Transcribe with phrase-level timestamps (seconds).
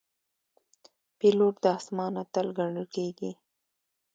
[1.19, 3.31] پیلوټ د آسمان اتل ګڼل کېږي.